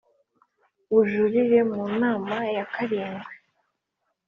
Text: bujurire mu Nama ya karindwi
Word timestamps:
bujurire 0.91 1.59
mu 1.71 1.83
Nama 2.01 2.35
ya 2.55 2.65
karindwi 2.73 3.33